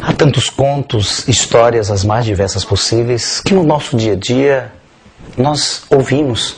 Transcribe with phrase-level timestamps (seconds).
[0.00, 4.72] Há tantos contos, histórias as mais diversas possíveis que no nosso dia a dia
[5.36, 6.56] nós ouvimos,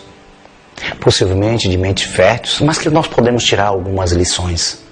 [1.01, 4.83] possivelmente de mente férteis, mas que nós podemos tirar algumas lições.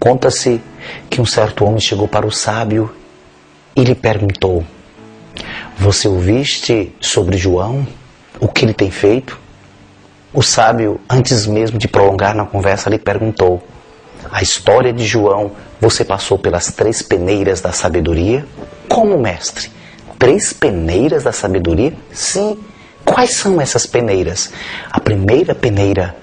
[0.00, 0.62] Conta-se
[1.10, 2.94] que um certo homem chegou para o sábio
[3.76, 4.64] e lhe perguntou:
[5.78, 7.86] Você ouviste sobre João?
[8.40, 9.38] O que ele tem feito?
[10.32, 13.62] O sábio, antes mesmo de prolongar na conversa, lhe perguntou:
[14.30, 18.44] A história de João você passou pelas três peneiras da sabedoria?
[18.88, 19.70] Como mestre?
[20.18, 21.92] Três peneiras da sabedoria?
[22.12, 22.58] Sim.
[23.04, 24.50] Quais são essas peneiras?
[24.90, 26.16] A primeira peneira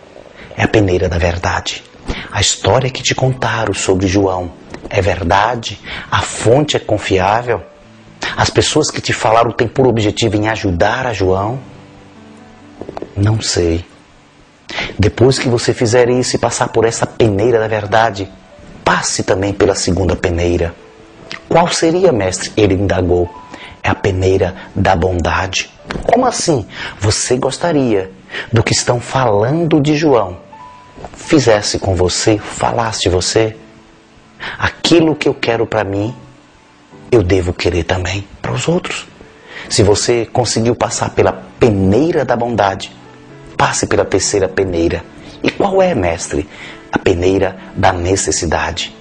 [0.57, 1.83] é a peneira da verdade.
[2.31, 4.51] A história que te contaram sobre João
[4.89, 5.79] é verdade?
[6.11, 7.63] A fonte é confiável?
[8.35, 11.59] As pessoas que te falaram têm por objetivo em ajudar a João?
[13.15, 13.85] Não sei.
[14.99, 18.29] Depois que você fizer isso e passar por essa peneira da verdade,
[18.85, 20.75] passe também pela segunda peneira.
[21.49, 22.53] Qual seria, mestre?
[22.55, 23.27] Ele indagou.
[23.83, 25.69] É a peneira da bondade.
[26.05, 26.65] Como assim?
[26.99, 28.11] Você gostaria
[28.53, 30.37] do que estão falando de João?
[31.13, 33.55] Fizesse com você, falasse você?
[34.57, 36.15] Aquilo que eu quero para mim,
[37.11, 39.07] eu devo querer também para os outros.
[39.69, 42.91] Se você conseguiu passar pela peneira da bondade,
[43.57, 45.03] passe pela terceira peneira.
[45.43, 46.47] E qual é, mestre?
[46.95, 48.95] a peneira da necessidade.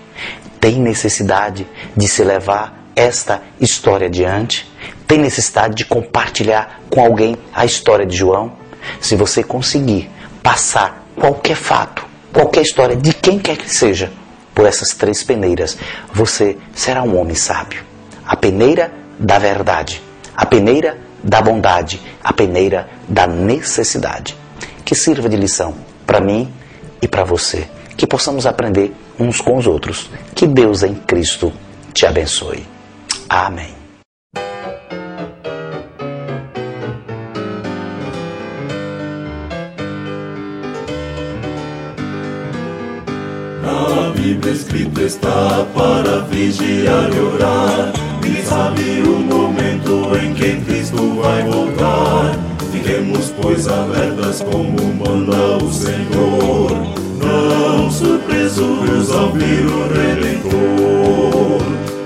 [0.58, 1.64] Tem necessidade
[1.96, 4.68] de se levar esta história adiante?
[5.06, 8.52] Tem necessidade de compartilhar com alguém a história de João?
[9.00, 10.10] Se você conseguir
[10.42, 14.12] passar qualquer fato, qualquer história de quem quer que seja,
[14.52, 15.78] por essas três peneiras,
[16.12, 17.84] você será um homem sábio.
[18.26, 20.02] A peneira da verdade,
[20.36, 24.36] a peneira da bondade, a peneira da necessidade.
[24.84, 26.48] Que sirva de lição para mim
[27.02, 30.08] e para você que possamos aprender uns com os outros.
[30.32, 31.52] Que Deus em Cristo
[31.92, 32.64] te abençoe.
[33.28, 33.74] Amém.
[43.60, 47.92] Na Bíblia escrito está para vigiar e orar.
[48.24, 51.63] E sabe o momento em que Cristo vai voltar.
[53.14, 56.70] Fiquemos, pois, alertas como manda o Senhor
[57.22, 61.62] não surpresos ao vir o Redentor.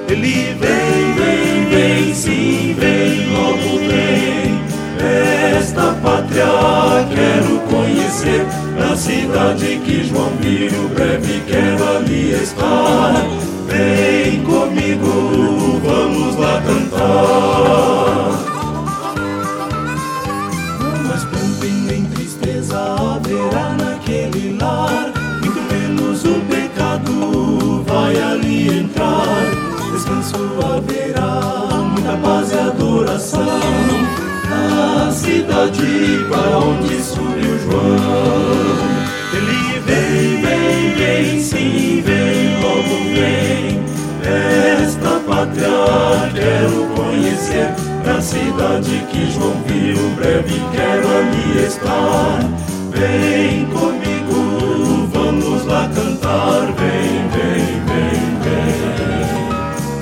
[0.08, 4.60] Ele vem, vem, vem, sim, vem, logo vem.
[5.58, 6.44] Esta pátria
[7.14, 8.46] quero conhecer,
[8.78, 13.37] na cidade que João viu, breve quero ali estar.
[21.66, 25.18] Nem tristeza haverá naquele lar
[27.88, 29.26] vai ali entrar.
[29.92, 33.60] Descanso haverá, muita paz e adoração.
[34.48, 38.47] Na cidade para onde subiu João.
[48.18, 52.40] na cidade que João viu, breve quero ali estar.
[52.90, 58.74] Vem comigo, vamos lá cantar, vem, vem, vem, vem.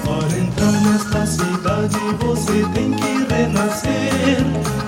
[0.03, 4.39] Para entrar nesta cidade você tem que renascer.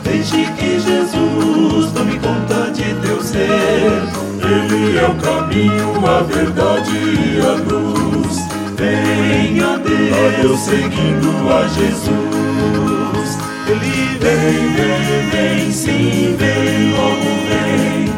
[0.04, 3.40] Deixe que Jesus tome conta de teu ser.
[4.40, 8.38] Ele é o caminho, a verdade e a luz.
[8.74, 12.97] Venha Deus seguindo a Jesus.
[13.80, 18.12] Ele vem, vem, vem, sim, vem, logo vem.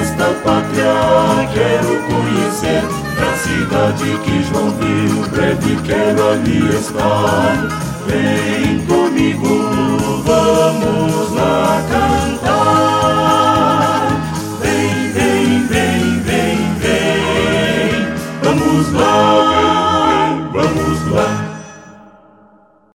[0.00, 2.84] Esta pátria quero conhecer,
[3.20, 7.68] a cidade que João viu, breve quero ali estar.
[8.06, 8.86] Vem,